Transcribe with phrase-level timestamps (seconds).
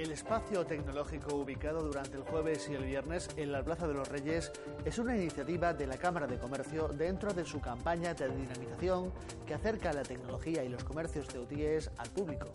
[0.00, 4.08] El espacio tecnológico ubicado durante el jueves y el viernes en la Plaza de los
[4.08, 4.50] Reyes
[4.86, 9.12] es una iniciativa de la Cámara de Comercio dentro de su campaña de dinamización
[9.46, 12.46] que acerca la tecnología y los comercios ceutíes al público.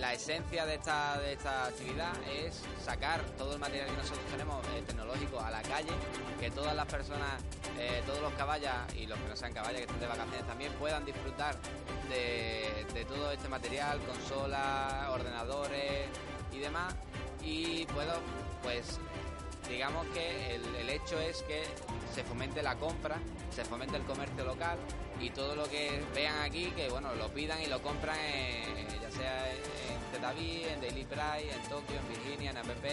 [0.00, 4.64] La esencia de esta, de esta actividad es sacar todo el material que nosotros tenemos
[4.68, 5.92] eh, tecnológico a la calle,
[6.40, 7.42] que todas las personas,
[7.78, 10.72] eh, todos los caballas y los que no sean caballas que estén de vacaciones también
[10.74, 11.54] puedan disfrutar
[12.08, 16.08] de, todo este material, consolas, ordenadores
[16.52, 16.94] y demás.
[17.42, 18.14] Y puedo,
[18.62, 18.98] pues,
[19.68, 21.62] digamos que el, el hecho es que
[22.14, 23.18] se fomente la compra,
[23.54, 24.78] se fomente el comercio local
[25.20, 29.50] y todo lo que vean aquí, que bueno, lo pidan y lo compran, en- sea
[29.52, 29.58] en
[30.12, 32.84] Zetaví, en Daily Price, en Tokio, en Virginia, en APP,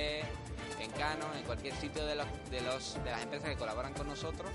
[0.80, 4.50] en Canon, en cualquier sitio de, los, de, de las empresas que colaboran con nosotros.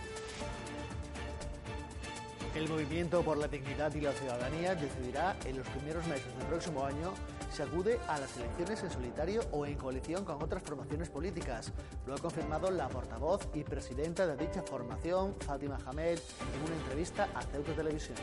[2.54, 6.84] El movimiento por la dignidad y la ciudadanía decidirá en los primeros meses del próximo
[6.84, 7.14] año
[7.50, 11.72] si acude a las elecciones en solitario o en coalición con otras formaciones políticas.
[12.06, 17.28] Lo ha confirmado la portavoz y presidenta de dicha formación, Fátima Hamed, en una entrevista
[17.34, 18.16] a Ceuta Televisión.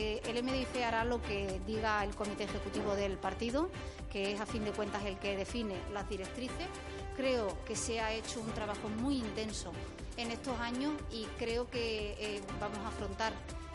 [0.00, 3.68] El MDIC hará lo que diga el comité ejecutivo del partido,
[4.10, 6.66] que es a fin de cuentas el que define las directrices.
[7.16, 9.72] Creo que se ha hecho un trabajo muy intenso
[10.16, 13.32] en estos años y creo que eh, vamos a afrontar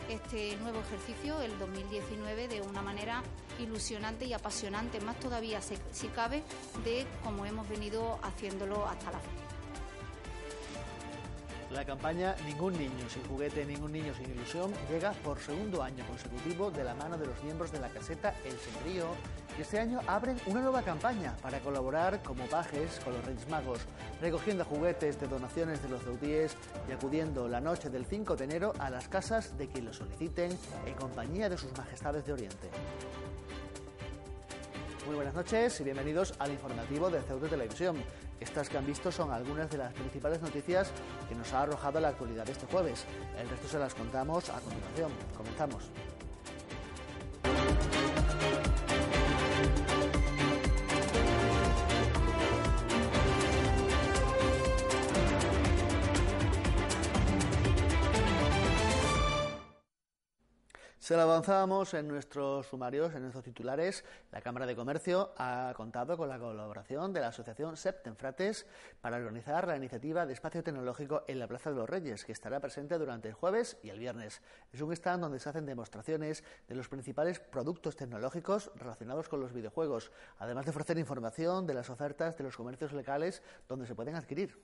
[0.08, 3.22] este nuevo ejercicio, el 2019, de una manera
[3.58, 6.42] ilusionante y apasionante, más todavía si cabe,
[6.84, 9.45] de como hemos venido haciéndolo hasta la fecha.
[11.70, 16.70] La campaña Ningún niño sin juguete, ningún niño sin ilusión llega por segundo año consecutivo
[16.70, 19.06] de la mano de los miembros de la caseta El Sembrío
[19.58, 23.80] y este año abren una nueva campaña para colaborar como pajes con los Reyes Magos,
[24.20, 26.56] recogiendo juguetes de donaciones de los ceutíes
[26.88, 30.56] y acudiendo la noche del 5 de enero a las casas de quien lo soliciten
[30.86, 32.70] en compañía de sus majestades de Oriente.
[35.06, 37.96] Muy buenas noches y bienvenidos al informativo de Ceuta Televisión.
[38.40, 40.90] Estas que han visto son algunas de las principales noticias
[41.28, 43.04] que nos ha arrojado la actualidad este jueves.
[43.38, 45.10] El resto se las contamos a continuación.
[45.36, 45.90] Comenzamos.
[61.06, 64.04] Se lo avanzábamos en nuestros sumarios, en nuestros titulares.
[64.32, 68.66] La Cámara de Comercio ha contado con la colaboración de la Asociación Septenfrates
[69.00, 72.58] para organizar la iniciativa de espacio tecnológico en la Plaza de los Reyes, que estará
[72.58, 74.42] presente durante el jueves y el viernes.
[74.72, 79.52] Es un stand donde se hacen demostraciones de los principales productos tecnológicos relacionados con los
[79.52, 84.16] videojuegos, además de ofrecer información de las ofertas de los comercios locales donde se pueden
[84.16, 84.60] adquirir.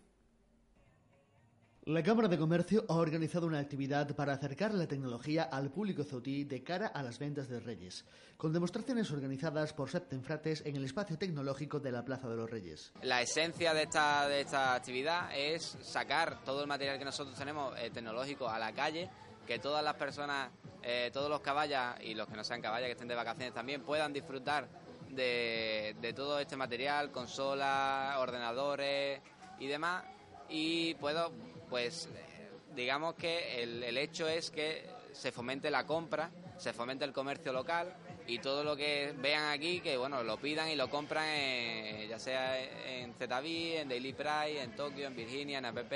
[1.87, 6.45] La Cámara de Comercio ha organizado una actividad para acercar la tecnología al público ceutí
[6.45, 8.05] de cara a las ventas de Reyes,
[8.37, 12.93] con demostraciones organizadas por Septenfrates en el espacio tecnológico de la Plaza de los Reyes.
[13.03, 17.77] La esencia de esta, de esta actividad es sacar todo el material que nosotros tenemos
[17.77, 19.11] eh, tecnológico a la calle,
[19.45, 20.53] que todas las personas,
[20.85, 23.83] eh, todos los caballas y los que no sean caballas, que estén de vacaciones también,
[23.83, 24.69] puedan disfrutar
[25.11, 29.21] de, de todo este material, consolas, ordenadores
[29.59, 30.05] y demás.
[30.49, 31.33] Y puedo,
[31.73, 37.07] pues, eh, digamos que el, el hecho es que se fomente la compra, se fomente
[37.07, 37.97] el comercio local
[38.27, 41.27] y todo lo que vean aquí, que bueno, lo pidan y lo compran
[42.07, 45.93] ya sea en Zetaví, en Daily Price, en Tokio, en Virginia, en APP,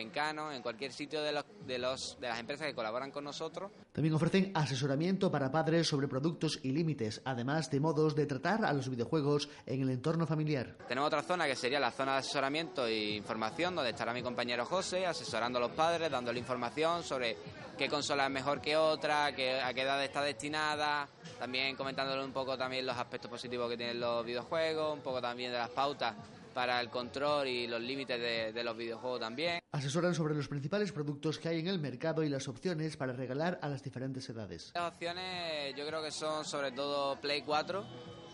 [0.00, 3.24] en Canon, en cualquier sitio de, los, de, los, de las empresas que colaboran con
[3.24, 3.70] nosotros.
[3.92, 8.72] También ofrecen asesoramiento para padres sobre productos y límites, además de modos de tratar a
[8.72, 10.76] los videojuegos en el entorno familiar.
[10.86, 14.64] Tenemos otra zona que sería la zona de asesoramiento e información, donde estará mi compañero
[14.64, 17.36] José asesorando a los padres, dándole información sobre
[17.76, 22.32] qué consola es mejor que otra, qué- a qué edad está destinada, también comentándole un
[22.32, 26.14] poco también los aspectos positivos que tienen los videojuegos, un poco también de las pautas
[26.54, 29.60] para el control y los límites de, de los videojuegos también.
[29.72, 33.58] Asesoran sobre los principales productos que hay en el mercado y las opciones para regalar
[33.62, 34.72] a las diferentes edades.
[34.74, 37.84] Las opciones yo creo que son sobre todo Play 4,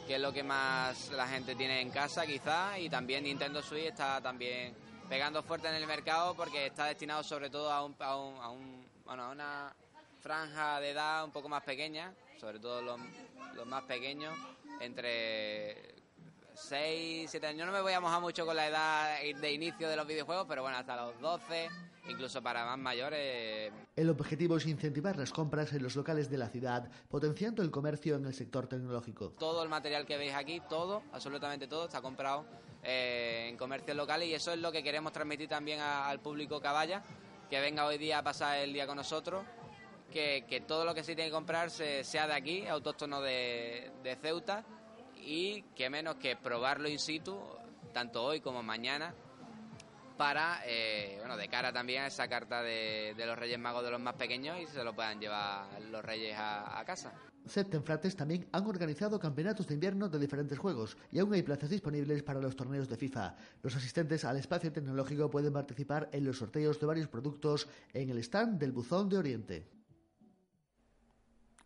[0.06, 3.87] que es lo que más la gente tiene en casa quizás, y también Nintendo Switch
[3.87, 4.75] está también
[5.08, 8.49] pegando fuerte en el mercado porque está destinado sobre todo a, un, a, un- a
[8.50, 9.76] un- bueno, a una
[10.20, 12.99] franja de edad un poco más pequeña, sobre todo los,
[13.55, 14.34] los más pequeños,
[14.81, 15.94] entre
[16.55, 17.61] 6, 7 años.
[17.61, 20.47] Yo no me voy a mojar mucho con la edad de inicio de los videojuegos,
[20.49, 21.69] pero bueno, hasta los 12,
[22.09, 26.49] incluso para más mayores, El objetivo es incentivar las compras en los locales de la
[26.49, 29.31] ciudad, potenciando el comercio en el sector tecnológico.
[29.39, 32.45] todo el material que veis aquí, todo, absolutamente todo, está comprado
[32.83, 36.61] eh, en comercios locales y eso es lo que queremos transmitir también a- al público
[36.61, 37.03] caballa,
[37.49, 39.45] que venga hoy día a pasar el día con nosotros,
[40.12, 43.91] que, todo lo que se tiene que comprar sea de aquí, autóctono de,
[44.23, 44.65] Ceuta,
[45.25, 47.38] y que menos que probarlo in situ,
[47.93, 49.15] tanto hoy como mañana,
[50.17, 54.00] para, eh, bueno, de cara también a esa carta de, los Reyes Magos de los
[54.00, 57.12] más pequeños y se lo puedan llevar los Reyes a, a casa.
[57.47, 62.23] Septenfrates también han organizado campeonatos de invierno de diferentes juegos y aún hay plazas disponibles
[62.23, 63.37] para los torneos de FIFA.
[63.62, 68.19] Los asistentes al espacio tecnológico pueden participar en los sorteos de varios productos en el
[68.19, 69.74] stand del Buzón de Oriente.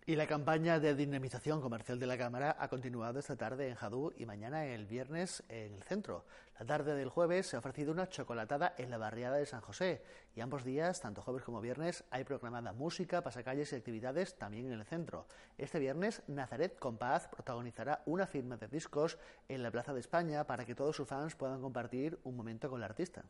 [0.09, 4.15] Y la campaña de dinamización comercial de la Cámara ha continuado esta tarde en Jadú
[4.17, 6.25] y mañana el viernes en el centro.
[6.59, 10.03] La tarde del jueves se ha ofrecido una chocolatada en la barriada de San José
[10.35, 14.81] y ambos días, tanto jueves como viernes, hay programada música, pasacalles y actividades también en
[14.81, 15.27] el centro.
[15.59, 20.65] Este viernes, Nazaret Compaz protagonizará una firma de discos en la Plaza de España para
[20.65, 23.25] que todos sus fans puedan compartir un momento con el artista.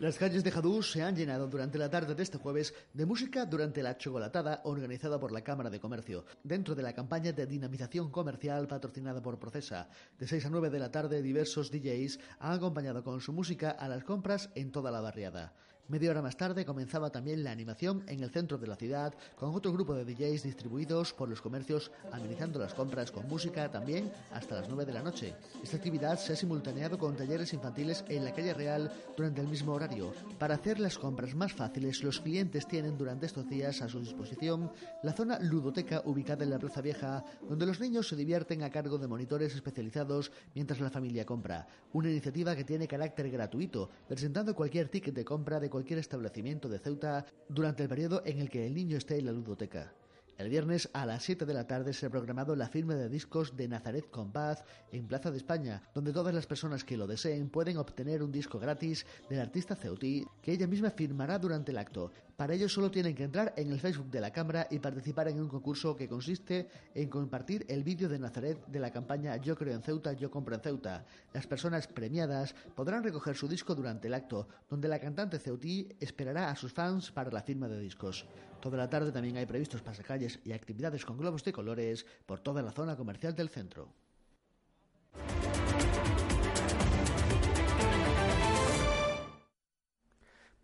[0.00, 3.44] Las calles de Jadú se han llenado durante la tarde de este jueves de música
[3.44, 8.10] durante la chocolatada organizada por la Cámara de Comercio, dentro de la campaña de dinamización
[8.10, 9.90] comercial patrocinada por Procesa.
[10.18, 13.88] De 6 a 9 de la tarde, diversos DJs han acompañado con su música a
[13.88, 15.52] las compras en toda la barriada.
[15.90, 19.52] Media hora más tarde comenzaba también la animación en el centro de la ciudad con
[19.56, 24.60] otro grupo de DJs distribuidos por los comercios amenizando las compras con música también hasta
[24.60, 25.34] las 9 de la noche.
[25.60, 29.72] Esta actividad se ha simultaneado con talleres infantiles en la calle Real durante el mismo
[29.72, 30.12] horario.
[30.38, 34.70] Para hacer las compras más fáciles, los clientes tienen durante estos días a su disposición
[35.02, 38.96] la zona ludoteca ubicada en la Plaza Vieja, donde los niños se divierten a cargo
[38.96, 41.66] de monitores especializados mientras la familia compra.
[41.94, 46.78] Una iniciativa que tiene carácter gratuito, presentando cualquier ticket de compra de cualquier establecimiento de
[46.78, 49.92] Ceuta durante el periodo en el que el niño esté en la ludoteca.
[50.40, 53.58] El viernes a las 7 de la tarde se ha programado la firma de discos
[53.58, 57.76] de Nazaret Compaz en Plaza de España, donde todas las personas que lo deseen pueden
[57.76, 62.10] obtener un disco gratis del artista ceutí que ella misma firmará durante el acto.
[62.38, 65.42] Para ello solo tienen que entrar en el Facebook de la Cámara y participar en
[65.42, 69.74] un concurso que consiste en compartir el vídeo de Nazaret de la campaña Yo creo
[69.74, 71.04] en Ceuta, yo compro en Ceuta.
[71.34, 76.48] Las personas premiadas podrán recoger su disco durante el acto, donde la cantante ceutí esperará
[76.48, 78.26] a sus fans para la firma de discos.
[78.60, 82.60] Toda la tarde también hay previstos pasacalles y actividades con globos de colores por toda
[82.60, 83.88] la zona comercial del centro.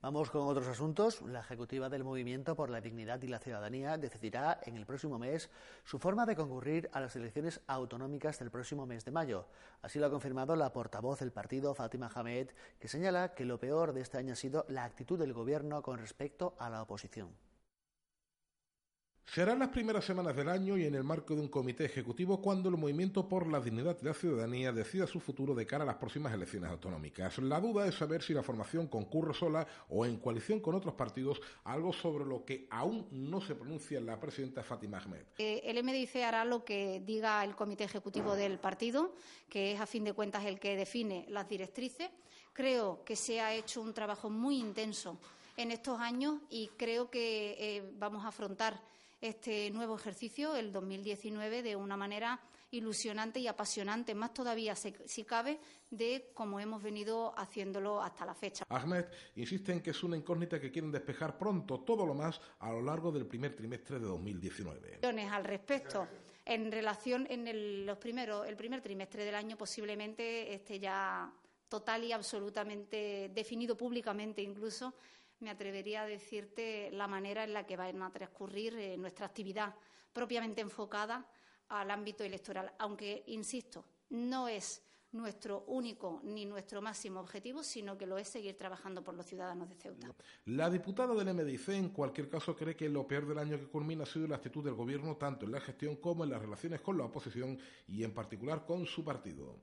[0.03, 1.23] Vamos con otros asuntos.
[1.23, 5.51] La ejecutiva del Movimiento por la Dignidad y la Ciudadanía decidirá en el próximo mes
[5.83, 9.49] su forma de concurrir a las elecciones autonómicas del próximo mes de mayo.
[9.83, 13.95] Así lo ha confirmado la portavoz del partido, Fátima Hamed, que señala que lo peor
[13.95, 17.46] de este año ha sido la actitud del Gobierno con respecto a la oposición.
[19.26, 22.70] Serán las primeras semanas del año y en el marco de un comité ejecutivo cuando
[22.70, 25.96] el Movimiento por la Dignidad de la Ciudadanía decida su futuro de cara a las
[25.96, 27.37] próximas elecciones autonómicas.
[27.38, 31.40] La duda es saber si la formación concurre sola o en coalición con otros partidos,
[31.64, 35.23] algo sobre lo que aún no se pronuncia la presidenta Fátima Ahmed.
[35.37, 39.12] Eh, el MDIC hará lo que diga el comité ejecutivo del partido,
[39.50, 42.08] que es a fin de cuentas el que define las directrices.
[42.55, 45.19] Creo que se ha hecho un trabajo muy intenso
[45.58, 48.81] en estos años y creo que eh, vamos a afrontar
[49.28, 52.40] este nuevo ejercicio, el 2019, de una manera
[52.70, 55.58] ilusionante y apasionante, más todavía si cabe,
[55.90, 58.64] de cómo hemos venido haciéndolo hasta la fecha.
[58.69, 59.05] Ahmed
[59.37, 62.82] insiste en que es una incógnita que quieren despejar pronto, todo lo más a lo
[62.82, 65.00] largo del primer trimestre de 2019.
[65.31, 66.06] Al respecto,
[66.44, 71.33] en relación en el, los primeros, el primer trimestre del año posiblemente esté ya
[71.68, 74.95] total y absolutamente definido públicamente incluso
[75.40, 79.75] me atrevería a decirte la manera en la que va a transcurrir eh, nuestra actividad
[80.12, 81.26] propiamente enfocada
[81.69, 88.07] al ámbito electoral, aunque, insisto, no es nuestro único ni nuestro máximo objetivo, sino que
[88.07, 90.14] lo es seguir trabajando por los ciudadanos de Ceuta.
[90.47, 94.05] La diputada del MDIC, en cualquier caso, cree que lo peor del año que culmina
[94.05, 96.99] ha sido la actitud del Gobierno, tanto en la gestión como en las relaciones con
[96.99, 99.62] la oposición y, en particular, con su partido.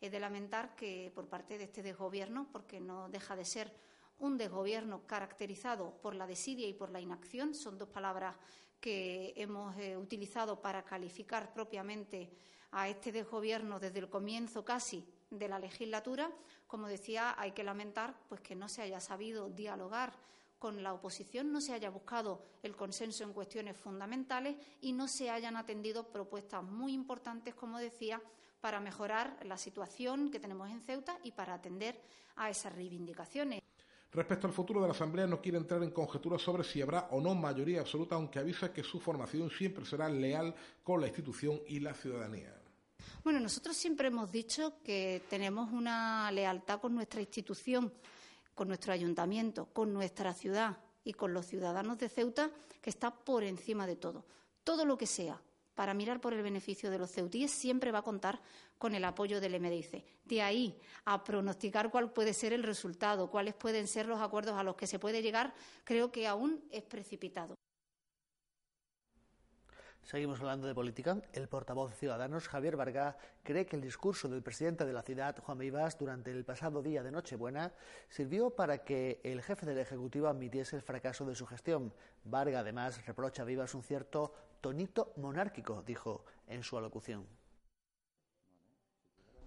[0.00, 3.72] es de lamentar que por parte de este desgobierno, porque no deja de ser
[4.20, 7.54] un desgobierno caracterizado por la desidia y por la inacción.
[7.54, 8.36] Son dos palabras
[8.80, 12.30] que hemos eh, utilizado para calificar propiamente
[12.72, 16.30] a este desgobierno desde el comienzo casi de la legislatura.
[16.66, 20.12] Como decía, hay que lamentar pues, que no se haya sabido dialogar
[20.58, 25.30] con la oposición, no se haya buscado el consenso en cuestiones fundamentales y no se
[25.30, 28.20] hayan atendido propuestas muy importantes, como decía,
[28.60, 31.98] para mejorar la situación que tenemos en Ceuta y para atender
[32.36, 33.60] a esas reivindicaciones.
[34.12, 37.20] Respecto al futuro de la Asamblea, no quiere entrar en conjeturas sobre si habrá o
[37.20, 41.80] no mayoría absoluta, aunque avisa que su formación siempre será leal con la institución y
[41.80, 42.54] la ciudadanía.
[43.22, 47.92] Bueno, nosotros siempre hemos dicho que tenemos una lealtad con nuestra institución,
[48.54, 52.50] con nuestro ayuntamiento, con nuestra ciudad, y con los ciudadanos de Ceuta,
[52.80, 54.24] que está por encima de todo.
[54.64, 55.40] Todo lo que sea
[55.80, 58.38] para mirar por el beneficio de los ceutíes siempre va a contar
[58.76, 60.04] con el apoyo del MDIC.
[60.26, 64.62] De ahí a pronosticar cuál puede ser el resultado, cuáles pueden ser los acuerdos a
[64.62, 67.54] los que se puede llegar, creo que aún es precipitado.
[70.02, 71.22] Seguimos hablando de política.
[71.32, 75.38] El portavoz de Ciudadanos, Javier Varga, cree que el discurso del presidente de la ciudad,
[75.38, 77.72] Juan Vivas, durante el pasado día de Nochebuena,
[78.10, 81.94] sirvió para que el jefe del Ejecutivo admitiese el fracaso de su gestión.
[82.24, 87.26] Varga, además, reprocha a Vivas un cierto tonito monárquico, dijo en su alocución.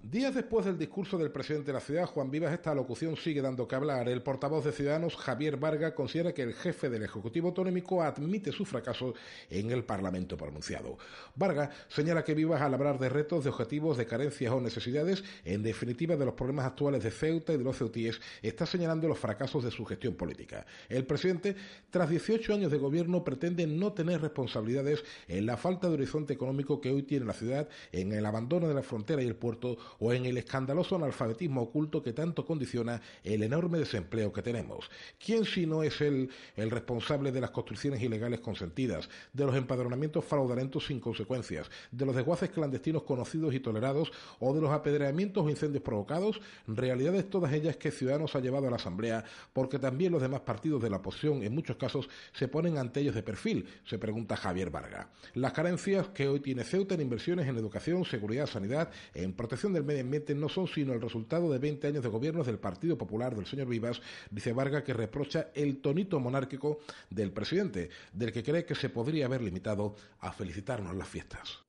[0.04, 3.66] Días después del discurso del presidente de la ciudad, Juan Vivas, esta locución sigue dando
[3.66, 4.10] que hablar.
[4.10, 8.66] El portavoz de Ciudadanos, Javier Varga, considera que el jefe del Ejecutivo Autonómico admite su
[8.66, 9.14] fracaso
[9.50, 10.98] en el Parlamento pronunciado.
[11.36, 15.64] Varga señala que Vivas, al hablar de retos, de objetivos, de carencias o necesidades, en
[15.64, 19.64] definitiva de los problemas actuales de Ceuta y de los ceutíes, está señalando los fracasos
[19.64, 20.66] de su gestión política.
[20.90, 21.56] El presidente,
[21.90, 26.82] tras 18 años de gobierno, pretende no tener responsabilidades en la falta de horizonte económico
[26.82, 30.14] que hoy tiene la ciudad, en el abandono de la frontera y el puerto o
[30.14, 34.90] en el escandaloso analfabetismo oculto que tanto condiciona el enorme desempleo que tenemos.
[35.24, 40.26] ¿Quién si no es él el responsable de las construcciones ilegales consentidas, de los empadronamientos
[40.26, 45.50] fraudulentos sin consecuencias, de los desguaces clandestinos conocidos y tolerados o de los apedreamientos o
[45.50, 46.40] incendios provocados?
[46.68, 49.24] Realidades todas ellas que Ciudadanos ha llevado a la Asamblea
[49.54, 53.16] porque también los demás partidos de la oposición en muchos casos se ponen ante ellos
[53.16, 55.10] de perfil, se pregunta Javier Varga.
[55.34, 59.83] Las carencias que hoy tiene Ceuta en inversiones en educación, seguridad, sanidad, en protección del
[59.84, 63.36] medio ambiente no son sino el resultado de 20 años de gobiernos del Partido Popular
[63.36, 68.66] del señor Vivas, dice Varga, que reprocha el tonito monárquico del presidente, del que cree
[68.66, 71.64] que se podría haber limitado a felicitarnos las fiestas.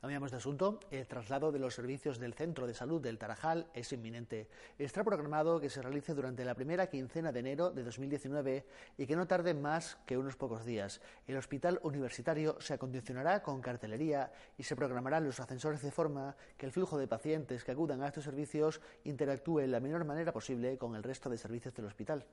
[0.00, 0.78] Cambiamos de asunto.
[0.92, 4.46] El traslado de los servicios del Centro de Salud del Tarajal es inminente.
[4.78, 8.64] Está programado que se realice durante la primera quincena de enero de 2019
[8.96, 11.00] y que no tarde más que unos pocos días.
[11.26, 16.66] El hospital universitario se acondicionará con cartelería y se programarán los ascensores de forma que
[16.66, 20.78] el flujo de pacientes que acudan a estos servicios interactúe en la menor manera posible
[20.78, 22.24] con el resto de servicios del hospital.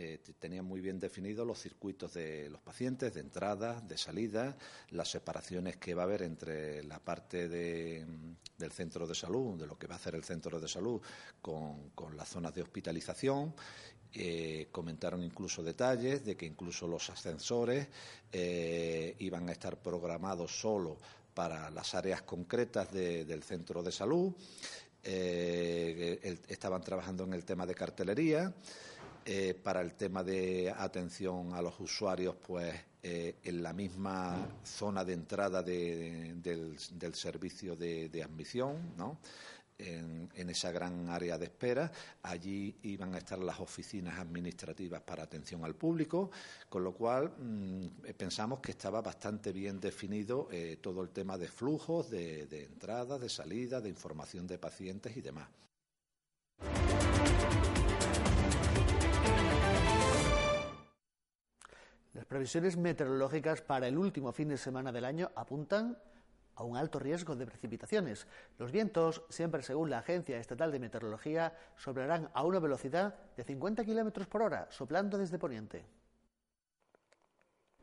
[0.00, 4.56] Eh, tenían muy bien definidos los circuitos de los pacientes, de entrada, de salida,
[4.90, 9.76] las separaciones que va a haber entre la parte del centro de salud, de lo
[9.76, 11.02] que va a hacer el centro de salud,
[11.42, 13.52] con, las zonas de hospitalización.
[14.12, 17.88] Eh, comentaron incluso detalles de que incluso los ascensores
[18.30, 20.96] eh, iban a estar programados solo
[21.34, 24.32] para las áreas concretas del centro de salud.
[25.02, 28.54] estaban trabajando en el tema de cartelería.
[29.30, 35.04] Eh, para el tema de atención a los usuarios, pues eh, en la misma zona
[35.04, 36.78] de entrada del,
[37.12, 39.18] servicio de, admisión, ¿no?
[39.76, 41.92] En, esa gran área de espera.
[42.22, 46.30] Allí iban a estar las oficinas administrativas para atención al público,
[46.70, 51.48] con lo cual mm, pensamos que estaba bastante bien definido eh, todo el tema de
[51.48, 55.48] flujos, de, de entrada, de salida, de información de pacientes y demás.
[62.18, 65.96] Las previsiones meteorológicas para el último fin de semana del año apuntan
[66.56, 68.26] a un alto riesgo de precipitaciones.
[68.58, 73.84] Los vientos, siempre según la Agencia Estatal de Meteorología, soplarán a una velocidad de 50
[73.84, 75.84] kilómetros por hora, soplando desde poniente.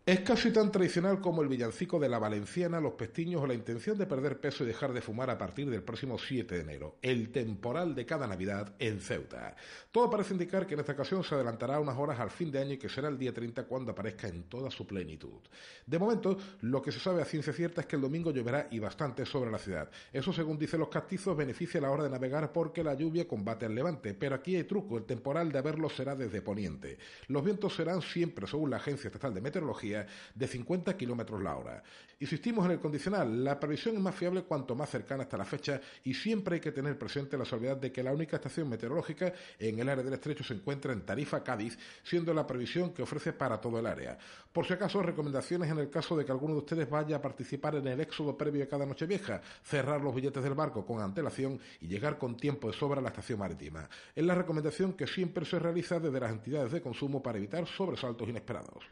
[0.08, 3.98] Es casi tan tradicional como el villancico de la valenciana, los pestiños o la intención
[3.98, 7.32] de perder peso y dejar de fumar a partir del próximo 7 de enero, el
[7.32, 9.56] temporal de cada Navidad en Ceuta.
[9.92, 12.74] Todo parece indicar que en esta ocasión se adelantará unas horas al fin de año
[12.74, 15.42] y que será el día 30 cuando aparezca en toda su plenitud.
[15.88, 18.78] De momento, lo que se sabe a ciencia cierta es que el domingo lloverá y
[18.78, 19.90] bastante sobre la ciudad.
[20.14, 23.66] Eso, según dicen los castizos, beneficia a la hora de navegar porque la lluvia combate
[23.66, 27.00] al levante, pero aquí hay truco, el temporal de haberlo será desde poniente.
[27.28, 29.95] Los vientos serán siempre, según la Agencia Estatal de Meteorología,
[30.34, 31.84] de 50 kilómetros la hora.
[32.18, 35.82] Insistimos en el condicional, la previsión es más fiable cuanto más cercana está la fecha
[36.06, 39.80] y siempre hay que tener presente la salvedad de que la única estación meteorológica en
[39.80, 43.60] el área del estrecho se encuentra en Tarifa, Cádiz, siendo la previsión que ofrece para
[43.60, 44.18] todo el área.
[44.54, 47.76] Por si acaso, recomendaciones en el caso de que alguno de ustedes vaya a participar
[47.76, 51.60] en el éxodo previo a cada noche vieja, cerrar los billetes del barco con antelación
[51.82, 53.90] y llegar con tiempo de sobra a la estación marítima.
[54.16, 58.30] Es la recomendación que siempre se realiza desde las entidades de consumo para evitar sobresaltos
[58.30, 58.86] inesperados.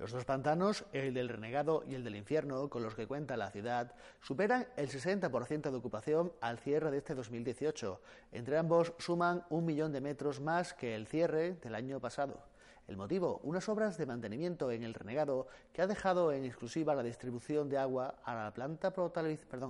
[0.00, 3.50] Los dos pantanos, el del Renegado y el del Infierno, con los que cuenta la
[3.50, 3.92] ciudad,
[4.22, 8.00] superan el 60% de ocupación al cierre de este 2018.
[8.32, 12.42] Entre ambos suman un millón de metros más que el cierre del año pasado.
[12.88, 17.02] El motivo, unas obras de mantenimiento en el Renegado que ha dejado en exclusiva la
[17.02, 18.94] distribución de agua a la planta,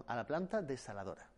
[0.07, 1.29] a la planta desaladora.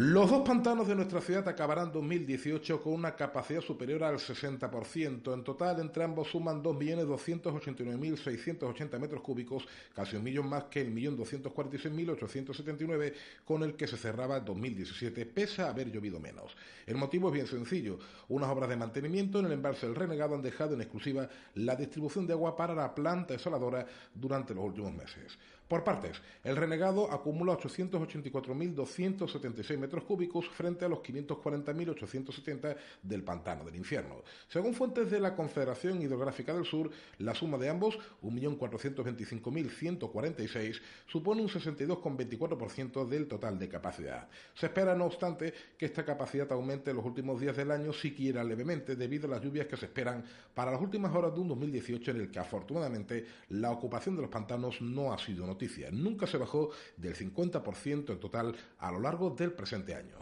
[0.00, 5.34] Los dos pantanos de nuestra ciudad acabarán 2018 con una capacidad superior al 60%.
[5.34, 13.12] En total, entre ambos suman 2.289.680 metros cúbicos, casi un millón más que el 1.246.879
[13.44, 16.56] con el que se cerraba el 2017, pese a haber llovido menos.
[16.86, 17.98] El motivo es bien sencillo.
[18.28, 22.24] Unas obras de mantenimiento en el embalse del Renegado han dejado en exclusiva la distribución
[22.24, 25.36] de agua para la planta desaladora durante los últimos meses.
[25.68, 33.76] Por partes, el renegado acumula 884.276 metros cúbicos frente a los 540.870 del pantano del
[33.76, 34.22] infierno.
[34.48, 41.48] Según fuentes de la Confederación Hidrográfica del Sur, la suma de ambos, 1.425.146, supone un
[41.48, 44.26] 62,24% del total de capacidad.
[44.54, 48.42] Se espera, no obstante, que esta capacidad aumente en los últimos días del año, siquiera
[48.42, 52.12] levemente, debido a las lluvias que se esperan para las últimas horas de un 2018
[52.12, 55.44] en el que, afortunadamente, la ocupación de los pantanos no ha sido
[55.92, 60.18] Nunca se bajó del 50% en total a lo largo del presente año.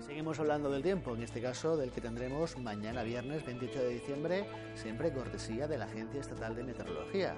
[0.00, 4.46] Seguimos hablando del tiempo, en este caso del que tendremos mañana viernes 28 de diciembre,
[4.74, 7.36] siempre cortesía de la Agencia Estatal de Meteorología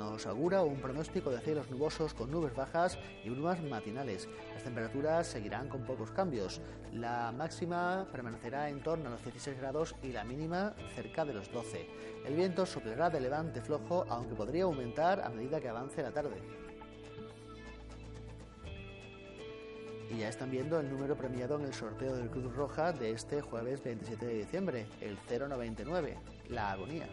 [0.00, 4.30] nos augura un pronóstico de cielos nubosos con nubes bajas y brumas matinales.
[4.54, 6.62] Las temperaturas seguirán con pocos cambios.
[6.94, 11.52] La máxima permanecerá en torno a los 16 grados y la mínima cerca de los
[11.52, 11.86] 12.
[12.24, 16.40] El viento soplará de levante flojo, aunque podría aumentar a medida que avance la tarde.
[20.10, 23.42] Y ya están viendo el número premiado en el sorteo del Cruz Roja de este
[23.42, 26.16] jueves 27 de diciembre, el 099,
[26.48, 27.06] la agonía.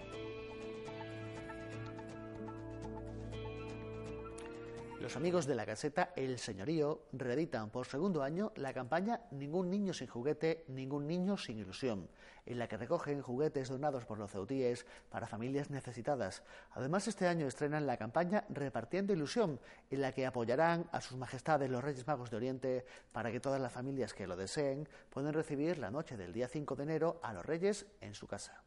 [5.08, 9.94] Los amigos de la caseta El Señorío reeditan por segundo año la campaña Ningún niño
[9.94, 12.10] sin juguete, ningún niño sin ilusión,
[12.46, 16.44] en la que recogen juguetes donados por los ceutíes para familias necesitadas.
[16.72, 21.70] Además, este año estrenan la campaña Repartiendo Ilusión, en la que apoyarán a sus majestades
[21.70, 25.78] los Reyes Magos de Oriente para que todas las familias que lo deseen puedan recibir
[25.78, 28.62] la noche del día 5 de enero a los Reyes en su casa.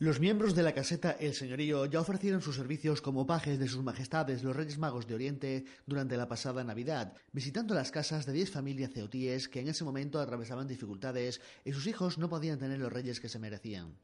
[0.00, 3.84] Los miembros de la caseta El Señorío ya ofrecieron sus servicios como pajes de sus
[3.84, 8.50] majestades los Reyes Magos de Oriente durante la pasada Navidad, visitando las casas de diez
[8.50, 12.92] familias ceotíes que en ese momento atravesaban dificultades y sus hijos no podían tener los
[12.92, 13.94] reyes que se merecían.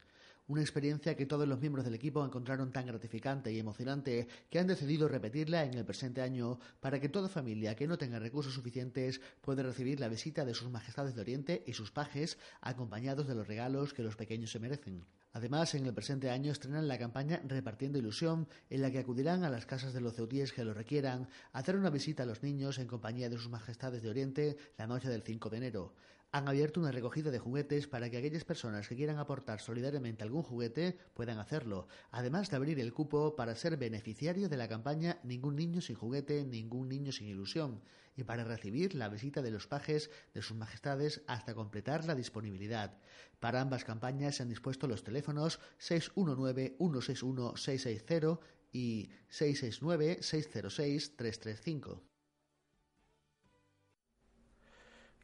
[0.51, 4.67] Una experiencia que todos los miembros del equipo encontraron tan gratificante y emocionante que han
[4.67, 9.21] decidido repetirla en el presente año para que toda familia que no tenga recursos suficientes
[9.43, 13.47] pueda recibir la visita de sus majestades de Oriente y sus pajes acompañados de los
[13.47, 15.07] regalos que los pequeños se merecen.
[15.33, 19.51] Además, en el presente año estrenan la campaña Repartiendo Ilusión, en la que acudirán a
[19.51, 22.81] las casas de los ceutíes que lo requieran a hacer una visita a los niños
[22.81, 25.95] en compañía de sus majestades de Oriente la noche del 5 de enero.
[26.33, 30.45] Han abierto una recogida de juguetes para que aquellas personas que quieran aportar solidariamente algún
[30.45, 35.57] juguete puedan hacerlo, además de abrir el cupo para ser beneficiario de la campaña Ningún
[35.57, 37.83] niño sin juguete, ningún niño sin ilusión,
[38.17, 42.97] y para recibir la visita de los pajes de sus majestades hasta completar la disponibilidad.
[43.41, 48.39] Para ambas campañas se han dispuesto los teléfonos 619-161-660
[48.73, 52.03] y 669-606-335.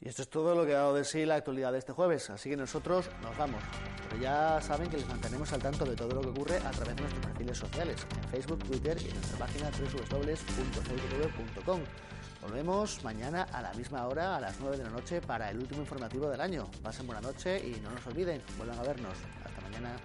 [0.01, 2.29] Y esto es todo lo que ha dado de sí la actualidad de este jueves,
[2.31, 3.63] así que nosotros nos vamos.
[4.09, 6.97] Pero ya saben que les mantenemos al tanto de todo lo que ocurre a través
[6.97, 9.71] de nuestros perfiles sociales, en Facebook, Twitter y en nuestra página
[10.21, 11.81] www.ctv.com.
[12.43, 15.81] Volvemos mañana a la misma hora, a las 9 de la noche, para el último
[15.81, 16.71] informativo del año.
[16.83, 19.17] Pasen buena noche y no nos olviden, vuelvan a vernos.
[19.45, 19.97] Hasta mañana.